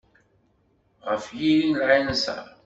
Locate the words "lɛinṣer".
1.79-2.45